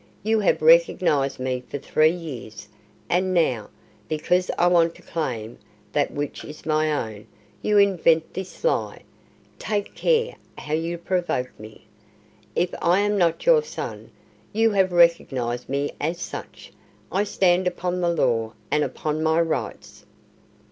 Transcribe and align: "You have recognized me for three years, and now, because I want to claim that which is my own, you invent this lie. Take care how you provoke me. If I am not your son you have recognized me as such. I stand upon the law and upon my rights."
"You 0.23 0.39
have 0.39 0.63
recognized 0.63 1.39
me 1.39 1.61
for 1.69 1.77
three 1.77 2.09
years, 2.09 2.67
and 3.07 3.35
now, 3.35 3.69
because 4.09 4.49
I 4.57 4.65
want 4.65 4.95
to 4.95 5.03
claim 5.03 5.59
that 5.91 6.09
which 6.09 6.43
is 6.43 6.65
my 6.65 6.91
own, 6.91 7.27
you 7.61 7.77
invent 7.77 8.33
this 8.33 8.63
lie. 8.63 9.03
Take 9.59 9.93
care 9.93 10.33
how 10.57 10.73
you 10.73 10.97
provoke 10.97 11.51
me. 11.59 11.85
If 12.55 12.73
I 12.81 13.01
am 13.01 13.15
not 13.15 13.45
your 13.45 13.61
son 13.61 14.09
you 14.51 14.71
have 14.71 14.91
recognized 14.91 15.69
me 15.69 15.91
as 16.01 16.19
such. 16.19 16.71
I 17.11 17.23
stand 17.23 17.67
upon 17.67 18.01
the 18.01 18.09
law 18.09 18.53
and 18.71 18.83
upon 18.83 19.21
my 19.21 19.39
rights." 19.39 20.03